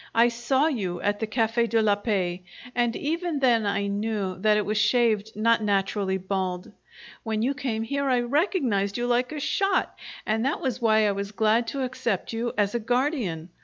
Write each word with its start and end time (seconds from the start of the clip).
I 0.15 0.29
saw 0.29 0.65
you 0.65 0.99
at 1.01 1.19
the 1.19 1.27
Cafe' 1.27 1.67
de 1.67 1.79
la 1.79 1.93
Paix, 1.93 2.43
and 2.73 2.95
even 2.95 3.37
then 3.37 3.67
I 3.67 3.85
knew 3.85 4.35
that 4.39 4.57
it 4.57 4.65
was 4.65 4.79
shaved, 4.79 5.33
not 5.35 5.61
naturally 5.61 6.17
bald. 6.17 6.71
When 7.21 7.43
you 7.43 7.53
came 7.53 7.83
here 7.83 8.09
I 8.09 8.21
recognized 8.21 8.97
you 8.97 9.05
like 9.05 9.31
a 9.31 9.39
shot, 9.39 9.93
and 10.25 10.43
that 10.43 10.59
was 10.59 10.81
why 10.81 11.07
I 11.07 11.11
was 11.11 11.31
glad 11.31 11.67
to 11.67 11.83
accept 11.83 12.33
you 12.33 12.51
as 12.57 12.73
a 12.73 12.79
guardian. 12.79 13.49